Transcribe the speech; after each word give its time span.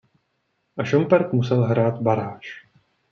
A 0.75 0.83
Šumperk 0.83 1.31
musel 1.33 1.63
hrát 1.63 2.01
baráž. 2.01 2.47